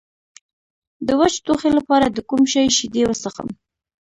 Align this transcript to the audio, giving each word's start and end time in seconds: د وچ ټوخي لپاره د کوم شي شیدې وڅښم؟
د 1.07 1.09
وچ 1.19 1.33
ټوخي 1.45 1.71
لپاره 1.77 2.05
د 2.09 2.17
کوم 2.29 2.41
شي 2.51 2.63
شیدې 2.77 3.03
وڅښم؟ 3.05 3.49